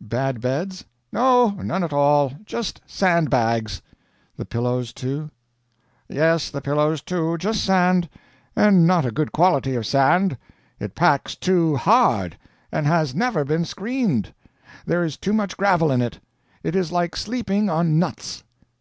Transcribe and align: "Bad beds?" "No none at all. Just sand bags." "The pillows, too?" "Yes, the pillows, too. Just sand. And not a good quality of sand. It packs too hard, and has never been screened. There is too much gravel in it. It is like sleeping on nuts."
"Bad 0.00 0.40
beds?" 0.40 0.84
"No 1.12 1.50
none 1.50 1.84
at 1.84 1.92
all. 1.92 2.32
Just 2.44 2.80
sand 2.88 3.30
bags." 3.30 3.82
"The 4.36 4.44
pillows, 4.44 4.92
too?" 4.92 5.30
"Yes, 6.08 6.50
the 6.50 6.60
pillows, 6.60 7.02
too. 7.02 7.38
Just 7.38 7.62
sand. 7.62 8.08
And 8.56 8.84
not 8.84 9.06
a 9.06 9.12
good 9.12 9.30
quality 9.30 9.76
of 9.76 9.86
sand. 9.86 10.36
It 10.80 10.96
packs 10.96 11.36
too 11.36 11.76
hard, 11.76 12.36
and 12.72 12.84
has 12.84 13.14
never 13.14 13.44
been 13.44 13.64
screened. 13.64 14.34
There 14.84 15.04
is 15.04 15.16
too 15.16 15.32
much 15.32 15.56
gravel 15.56 15.92
in 15.92 16.02
it. 16.02 16.18
It 16.64 16.74
is 16.74 16.90
like 16.90 17.14
sleeping 17.14 17.70
on 17.70 17.96
nuts." 17.96 18.42